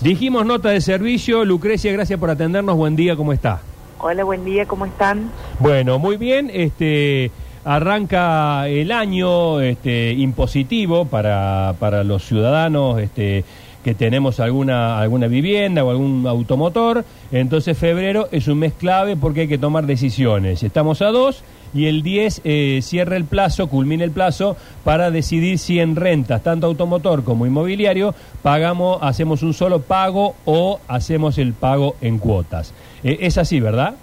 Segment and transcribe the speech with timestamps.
[0.00, 1.44] Dijimos nota de servicio.
[1.44, 2.76] Lucrecia, gracias por atendernos.
[2.76, 3.60] Buen día, ¿cómo está?
[3.98, 5.30] Hola, buen día, ¿cómo están?
[5.58, 6.50] Bueno, muy bien.
[6.54, 7.32] Este
[7.64, 13.44] arranca el año este, impositivo para, para los ciudadanos este,
[13.88, 17.06] que tenemos alguna, alguna vivienda o algún automotor.
[17.32, 20.62] Entonces febrero es un mes clave porque hay que tomar decisiones.
[20.62, 21.42] Estamos a dos
[21.72, 26.42] y el 10 eh, cierra el plazo, culmina el plazo para decidir si en rentas,
[26.42, 32.74] tanto automotor como inmobiliario, pagamos, hacemos un solo pago o hacemos el pago en cuotas.
[33.02, 33.94] Eh, es así, ¿verdad?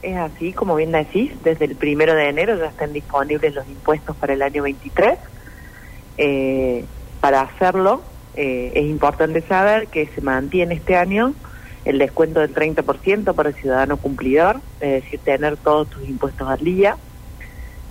[0.00, 4.16] Es así, como bien decís, desde el primero de enero ya están disponibles los impuestos
[4.16, 5.18] para el año 23.
[6.16, 6.86] Eh,
[7.20, 8.00] para hacerlo,
[8.36, 11.34] eh, es importante saber que se mantiene este año
[11.84, 16.58] el descuento del 30% para el ciudadano cumplidor, es decir, tener todos tus impuestos al
[16.58, 16.96] día.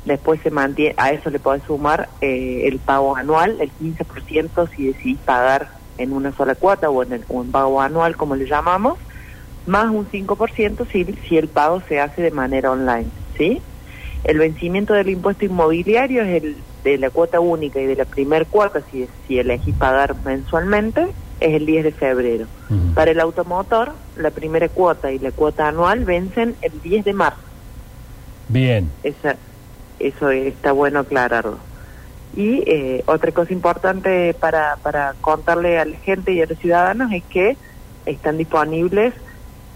[0.06, 4.88] Después se mantiene, a eso le podés sumar eh, el pago anual, el 15% si
[4.88, 7.22] decidís pagar en una sola cuota o en, el,
[7.52, 8.98] pago anual, como le llamamos,
[9.66, 13.62] más un 5% si, si el pago se hace de manera online, ¿sí?
[14.24, 18.46] El vencimiento del impuesto inmobiliario es el de la cuota única y de la primer
[18.46, 21.08] cuota, si, si elegís pagar mensualmente,
[21.40, 22.46] es el 10 de febrero.
[22.94, 27.40] Para el automotor, la primera cuota y la cuota anual vencen el 10 de marzo.
[28.48, 28.92] Bien.
[29.04, 29.38] Esa,
[30.00, 31.58] eso está bueno aclararlo.
[32.36, 37.12] Y eh, otra cosa importante para, para contarle a la gente y a los ciudadanos
[37.12, 37.58] es que
[38.06, 39.14] están disponibles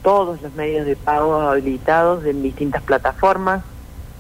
[0.04, 3.64] todos los medios de pago habilitados en distintas plataformas.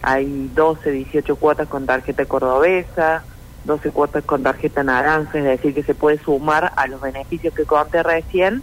[0.04, 3.24] Hay 12, 18 cuotas con tarjeta cordobesa,
[3.66, 7.64] 12 cuotas con tarjeta naranja, es decir, que se puede sumar a los beneficios que
[7.64, 8.62] conté recién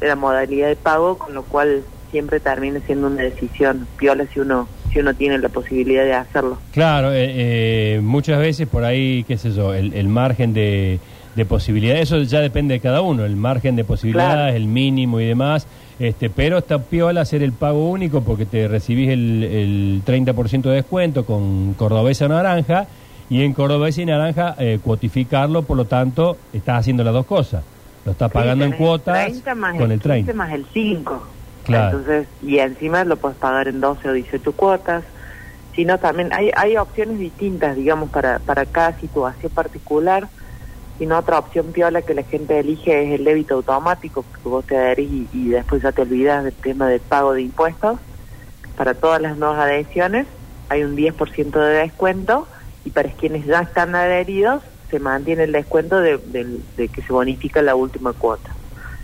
[0.00, 4.40] de la modalidad de pago, con lo cual siempre termina siendo una decisión piola si
[4.40, 6.58] uno si uno tiene la posibilidad de hacerlo.
[6.72, 11.00] Claro, eh, eh, muchas veces por ahí, qué sé yo, el, el margen de,
[11.34, 14.56] de posibilidades, eso ya depende de cada uno, el margen de posibilidades, Claro.
[14.56, 15.66] el mínimo y demás,
[15.98, 20.74] este, pero está piola hacer el pago único porque te recibís el, el 30% de
[20.76, 22.86] descuento con cordobesa naranja
[23.30, 27.64] y en cordobesa y naranja eh, cuotificarlo, por lo tanto, estás haciendo las dos cosas.
[28.04, 30.32] Lo estás pagando en Sí, cuotas 30 más con el 15 30.
[30.34, 31.26] más el 5.
[31.64, 31.98] Claro.
[31.98, 35.04] Entonces, y encima lo puedes pagar en 12 o 18 cuotas.
[35.76, 40.28] Sino también hay, hay opciones distintas, digamos, para, para cada situación particular.
[40.98, 44.76] Sino otra opción piola que la gente elige es el débito automático, porque vos te
[44.76, 47.98] adherís y, y después ya te olvidas del tema del pago de impuestos.
[48.76, 50.26] Para todas las nuevas adhesiones
[50.68, 52.48] hay un 10% de descuento
[52.84, 56.20] y para quienes ya están adheridos se mantiene el descuento de,
[56.76, 58.50] que se bonifica la última cuota.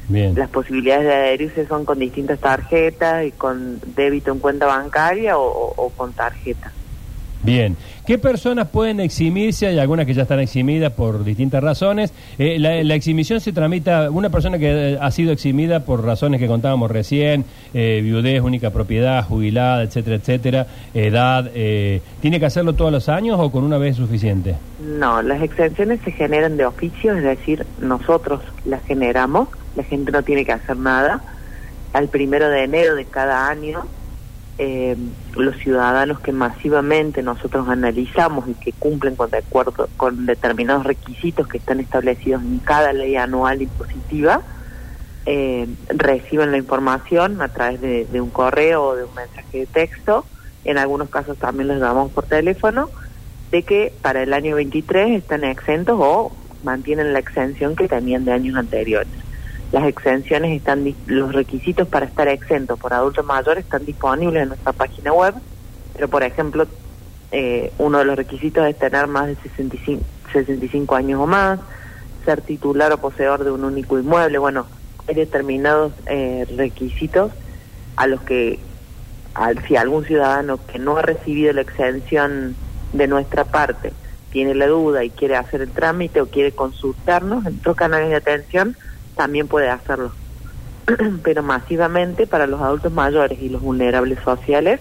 [0.09, 0.34] Bien.
[0.34, 5.43] Las posibilidades de adherirse son con distintas tarjetas y con débito en cuenta bancaria o,
[5.47, 6.72] o- o con tarjeta.
[7.43, 7.76] Bien.
[8.06, 9.66] ¿Qué personas pueden eximirse?
[9.66, 12.12] Hay algunas que ya están eximidas por distintas razones.
[12.38, 16.47] Eh, la, la se tramita, una persona que eh, ha sido eximida por razones que
[16.47, 17.44] contábamos recién,
[17.75, 23.38] eh, viudez, única propiedad, jubilada, etcétera, etcétera, edad, eh, ¿tiene que hacerlo todos los años
[23.38, 24.56] o con una vez es suficiente?
[24.81, 30.22] No, las exenciones se generan de oficio, es decir, nosotros las generamos, la gente no
[30.22, 31.22] tiene que hacer nada.
[31.93, 33.84] Al primero de enero de cada año,
[34.58, 34.96] eh,
[35.36, 41.46] los ciudadanos que masivamente nosotros analizamos y que cumplen con, de acuerdo, con determinados requisitos
[41.46, 44.42] que están establecidos en cada ley anual impositiva,
[45.26, 50.24] eh, reciben la información a través de, un correo o de un mensaje de texto,
[50.64, 52.90] en algunos casos también los llamamos por teléfono,
[53.52, 56.32] de que para el año 23 están exentos o
[56.64, 59.27] mantienen la exención que tenían de años anteriores.
[59.72, 64.72] Las exenciones están, los requisitos para estar exentos por adultos mayores están disponibles en nuestra
[64.72, 65.34] página web,
[65.94, 66.66] pero por ejemplo,
[67.32, 70.02] eh, uno de los requisitos es tener más de 65,
[70.32, 71.60] 65 años o más,
[72.24, 74.38] ser titular o poseedor de un único inmueble.
[74.38, 74.66] Bueno,
[75.06, 77.32] hay determinados eh, requisitos
[77.96, 78.58] a los que,
[79.34, 82.56] al, si algún ciudadano que no ha recibido la exención
[82.94, 83.92] de nuestra parte
[84.30, 88.16] tiene la duda y quiere hacer el trámite o quiere consultarnos en otros canales de
[88.16, 88.76] atención,
[89.18, 90.12] también puede hacerlo.
[91.22, 94.81] Pero masivamente para los adultos mayores y los vulnerables sociales,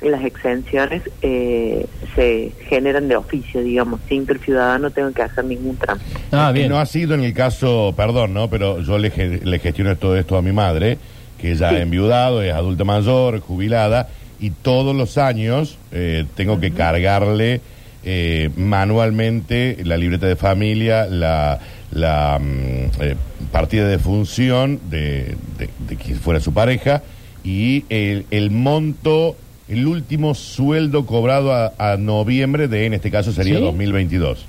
[0.00, 5.44] las exenciones eh, se generan de oficio, digamos, sin que el ciudadano tenga que hacer
[5.44, 6.06] ningún trámite.
[6.32, 6.68] Ah, bien.
[6.70, 8.48] No ha sido en el caso, perdón, ¿no?
[8.48, 9.10] Pero yo le,
[9.42, 10.98] le gestiono todo esto a mi madre,
[11.40, 11.74] que ya Sí.
[11.76, 14.08] ha enviudado, es adulta mayor, jubilada,
[14.40, 17.60] y todos los años eh, tengo que cargarle
[18.04, 21.58] eh, manualmente la libreta de familia, la,
[21.90, 23.16] la mm, eh,
[23.52, 27.02] partida de función de, de, de quien fuera su pareja,
[27.44, 29.36] y el, el monto,
[29.68, 33.62] el último sueldo cobrado a, a noviembre de, en este caso, sería ¿Sí?
[33.64, 34.44] 2022.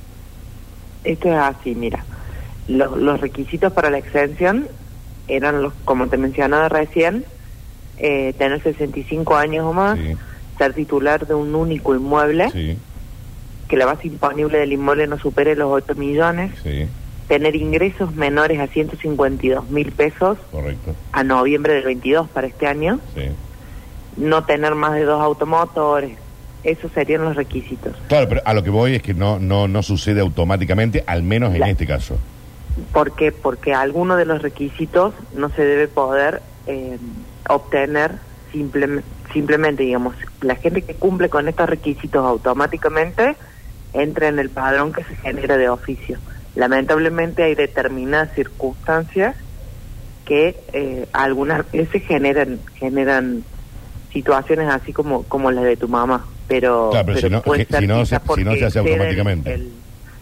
[1.03, 2.03] Esto es así, mira.
[2.67, 4.67] Los, los requisitos para la exención
[5.27, 7.23] eran los, como te mencionaba recién,
[7.97, 10.15] eh, tener 65 años o más, Sí.
[10.57, 12.77] ser titular de un único inmueble, Sí,
[13.67, 16.85] que la base imponible del inmueble no supere los 8 millones, sí,
[17.29, 20.93] tener ingresos menores a 152 mil pesos correcto.
[21.13, 23.21] a noviembre del 22 para este año, Sí.
[24.17, 26.17] no tener más de dos automotores,
[26.63, 27.95] esos serían los requisitos.
[28.09, 31.53] Claro, pero a lo que voy es que no, no, no sucede automáticamente, al menos
[31.53, 32.17] en La- este caso.
[32.91, 33.31] ¿Por qué?
[33.31, 36.97] Porque alguno de los requisitos no se debe poder eh,
[37.47, 38.15] obtener
[38.51, 39.01] simple-
[39.33, 43.35] simplemente, digamos, la gente que cumple con estos requisitos automáticamente
[43.93, 46.17] entra en el padrón que se genera de oficio.
[46.55, 49.35] Lamentablemente hay determinadas circunstancias
[50.25, 53.43] que eh, algunas veces generan generan
[54.13, 57.71] situaciones así como como las de tu mamá, pero, Claro, pero si no- puede si
[57.71, 59.53] ser no quizás se- si porque no se hace el- automáticamente.
[59.53, 59.71] el-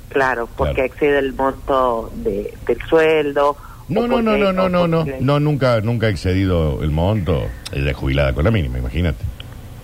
[0.10, 0.88] claro, porque Claro.
[0.94, 3.58] excede el monto de, del sueldo.
[3.90, 7.46] No, no, no, no, no, no, no, no, nunca, nunca ha excedido el monto.
[7.72, 9.24] Ella es jubilada con la mínima, imagínate.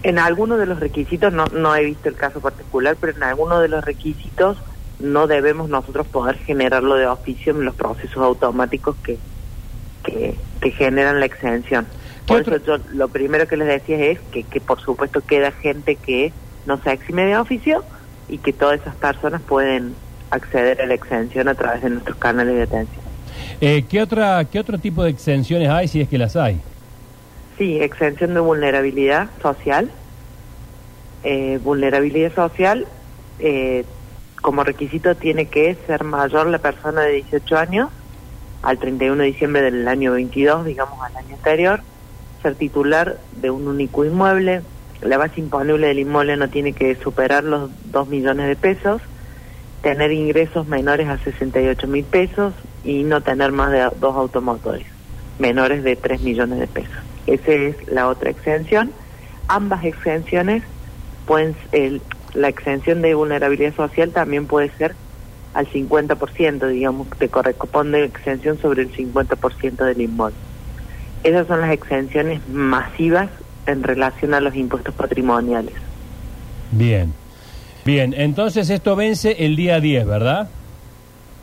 [0.04, 3.62] En algunos de los requisitos, no, no he visto el caso particular, pero en algunos
[3.62, 4.57] de los requisitos
[5.04, 9.18] no debemos nosotros poder generarlo de oficio en los procesos automáticos que,
[10.04, 11.86] que, que generan la exención.
[12.26, 15.52] ¿Qué Por eso yo lo primero que les decía es que, que por supuesto queda
[15.52, 16.32] gente que
[16.66, 17.84] no se exime de oficio
[18.30, 19.94] y que todas esas personas pueden
[20.32, 23.04] acceder a la exención a través de nuestros canales de atención.
[23.60, 26.62] Eh, ¿qué, otra, ¿Qué otro tipo de exenciones hay si es que las hay?
[27.58, 29.92] Sí, exención de vulnerabilidad social.
[31.26, 32.86] Eh, vulnerabilidad social,
[33.40, 33.86] eh,
[34.44, 37.90] como requisito tiene que ser mayor la persona de 18 años
[38.62, 41.80] al 31 de diciembre del año 22, digamos al año anterior,
[42.42, 44.62] ser titular de un único inmueble,
[45.01, 49.01] la base imponible del inmueble no tiene que superar los 2 millones de pesos,
[49.81, 52.54] tener ingresos menores a 68 mil pesos
[52.84, 54.86] y no tener más de dos automotores
[55.40, 56.95] menores de 3 millones de pesos.
[57.28, 58.92] Esa es la otra exención.
[59.48, 60.63] Ambas exenciones
[61.25, 62.01] pueden, el-
[62.33, 64.95] la exención de vulnerabilidad social también puede ser
[65.53, 70.35] al 50%, digamos, te corresponde exención sobre el 50% del inmueble.
[71.24, 73.30] Esas son las exenciones masivas
[73.68, 75.74] en relación a los impuestos patrimoniales.
[76.71, 77.13] Bien.
[77.85, 80.50] Bien, entonces esto vence el día 10, ¿verdad?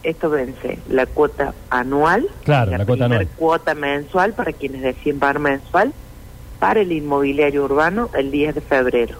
[0.02, 3.36] Esto vence la cuota anual, Claro, la cuota primer anual.
[3.36, 5.92] cuota mensual para quienes deciden pagar mensual,
[6.58, 9.18] para el inmobiliario urbano el 10 de febrero,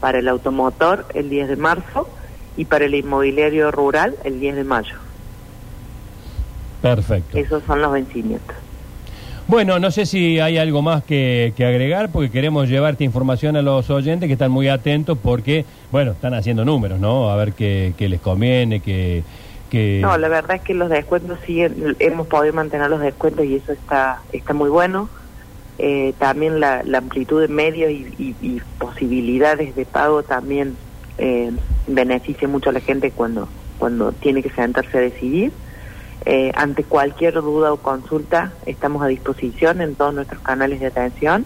[0.00, 2.08] para el automotor el 10 de marzo
[2.56, 4.94] y para el inmobiliario rural el 10 de mayo.
[6.82, 7.38] Perfecto.
[7.38, 8.56] Esos son los vencimientos.
[9.48, 13.62] Bueno, no sé si hay algo más que, que agregar porque queremos llevarte información a
[13.62, 17.30] los oyentes que están muy atentos porque, bueno, están haciendo números, ¿no?
[17.30, 19.22] A ver qué, qué les conviene, qué...
[19.70, 23.54] qué- No, la verdad es que los descuentos siguen, hemos podido mantener los descuentos y
[23.56, 25.08] eso está está muy bueno.
[25.78, 30.74] Eh, también la, la amplitud de medios y, y- posibilidades de pago también
[31.18, 31.50] eh,
[31.86, 35.52] beneficia mucho a la gente cuando cuando tiene que sentarse a decidir.
[36.24, 41.44] Eh, ante cualquier duda o consulta estamos a disposición en todos nuestros canales de atención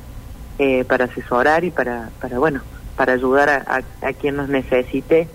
[0.60, 2.60] eh, para asesorar y para, para bueno
[2.96, 5.26] para ayudar a, a- quien nos necesite.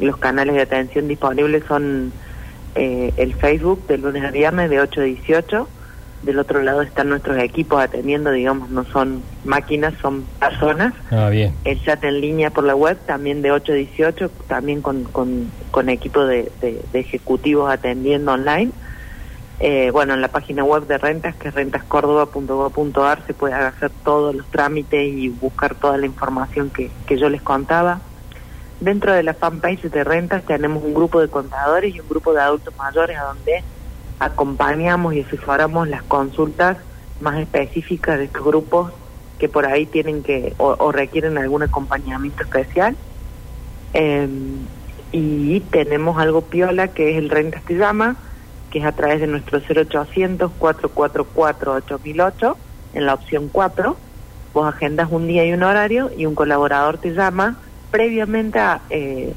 [0.00, 2.12] Los canales de atención disponibles son
[2.74, 5.68] el Facebook de lunes a viernes de 8 a 18.
[6.22, 10.94] Del otro lado están nuestros equipos atendiendo, digamos, no son máquinas, son personas.
[11.10, 11.52] Ah, bien.
[11.64, 15.50] El chat en línea por la web también de 8 a 18, también con, con,
[15.72, 18.70] con equipo de, de- de ejecutivos atendiendo online.
[19.58, 24.34] Eh, bueno, en la página web de rentas, que es rentascórdoba.gov.ar, se puede hacer todos
[24.34, 28.00] los trámites y buscar toda la información que, que yo les contaba.
[28.80, 32.40] Dentro de la fanpage de rentas tenemos un grupo de contadores y un grupo de
[32.40, 33.62] adultos mayores a donde
[34.24, 36.78] acompañamos y asesoramos las consultas
[37.20, 38.92] más específicas de estos grupos
[39.38, 42.96] que por ahí tienen que o, o requieren algún acompañamiento especial.
[43.94, 44.28] Eh,
[45.12, 48.16] y tenemos algo piola que es el Rentas Te Llama,
[48.70, 52.56] que es a través de nuestro 0800-444-8008
[52.94, 53.96] en la opción 4.
[54.54, 57.56] Vos agendas un día y un horario y un colaborador te llama.
[57.90, 59.34] Previamente a, eh,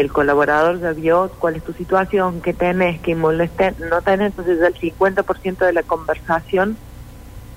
[0.00, 4.58] el colaborador ya vio cuál es tu situación, qué tenés, qué molestes, no tenés, entonces
[4.60, 6.76] el 50% de la conversación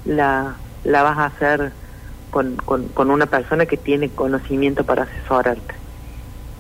[0.06, 1.72] la, la vas a hacer
[2.32, 5.76] con, con, con una persona que tiene conocimiento para asesorarte.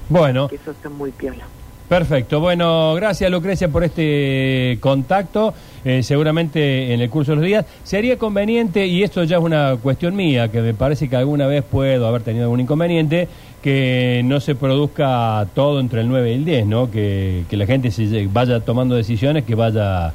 [0.09, 1.43] Bueno, Que eso está muy piola.
[1.89, 2.39] perfecto.
[2.39, 5.53] Bueno, gracias Lucrecia por este contacto.
[5.85, 9.75] Eh, seguramente en el curso de los días sería conveniente, y esto ya es una
[9.81, 13.27] cuestión mía, que me parece que alguna vez puedo haber tenido algún inconveniente,
[13.63, 16.91] que no se produzca todo entre el 9 y el 10, ¿no?
[16.91, 20.13] Que, que la gente se vaya tomando decisiones, que vaya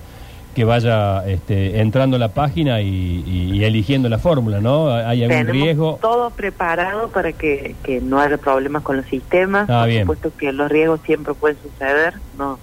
[0.55, 4.93] que vaya este, entrando a la página y, y- y eligiendo la fórmula, ¿no?
[4.93, 5.99] ¿Hay algún Tenemos riesgo?
[6.03, 9.71] todo preparado para que, que no haya problemas con los sistemas.
[9.71, 10.03] Ah, Por bien.
[10.03, 12.59] supuesto que los riesgos siempre pueden suceder, no,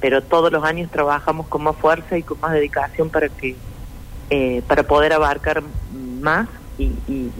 [0.00, 3.54] pero todos los años trabajamos con más fuerza y con más dedicación para que
[4.30, 5.62] eh, para poder abarcar
[6.20, 6.90] más y-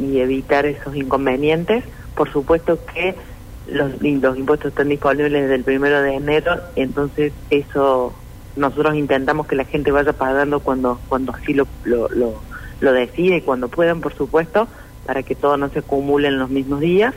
[0.00, 1.82] y evitar esos inconvenientes.
[2.16, 3.16] Por supuesto que
[3.66, 8.25] los, los impuestos están disponibles desde el primero de enero, entonces eso
[8.56, 12.46] nosotros intentamos que la gente vaya pagando cuando cuando así lo, lo, lo,
[12.80, 14.68] lo decide cuando puedan, por supuesto,
[15.04, 17.14] para que todo no se acumule en los mismos días.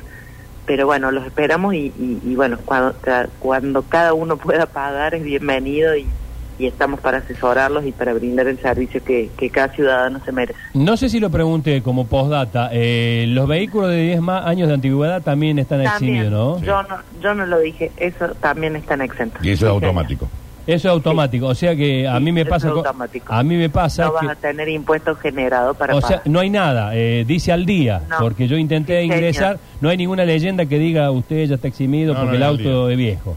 [0.65, 2.99] Pero bueno, los esperamos y, y- y bueno, cuando,
[3.39, 6.15] cuando cada uno pueda pagar es bienvenido y,
[6.59, 10.59] y estamos para asesorarlos y para brindar el servicio que, que cada ciudadano se merece.
[10.73, 12.69] No sé si lo pregunté como postdata.
[12.73, 16.61] eh, los vehículos de 10 más años de antigüedad también están eximidos, ¿no?
[16.61, 19.43] Yo no yo no lo dije, eso también están exentos.
[19.43, 20.27] Y eso es automático.
[20.67, 23.33] Eso es automático, o sea que a Sí, mí me eso pasa es co- automático.
[23.33, 26.39] a mí me pasa No vas que a tener impuestos generados para o sea, no
[26.41, 28.17] hay nada, eh, dice al día, No.
[28.19, 29.15] porque yo intenté Sí, señor.
[29.17, 32.49] ingresar, no hay ninguna leyenda que diga usted ya está eximido No, porque no el
[32.51, 33.35] auto es viejo.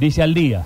[0.00, 0.64] Dice al día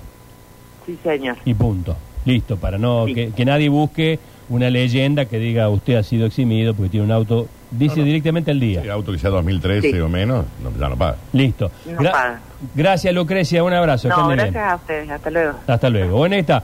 [0.87, 1.37] Sí, señor.
[1.45, 1.95] y punto.
[2.25, 3.13] Listo, para no Sí.
[3.13, 7.11] que, que nadie busque una leyenda que diga usted ha sido eximido porque tiene un
[7.11, 8.05] auto, dice No, no.
[8.05, 8.81] directamente al día.
[8.81, 9.99] Sí, auto que sea 2013 Sí.
[9.99, 11.17] o menos, no, ya no paga.
[11.33, 11.69] Listo.
[11.85, 12.39] No paga.
[12.73, 14.07] Gracias Lucrecia, un abrazo.
[14.09, 14.37] No, bien.
[14.39, 15.09] gracias a ustedes.
[15.11, 15.53] Hasta luego.
[15.67, 16.25] Hasta luego.
[16.25, 16.63] Está.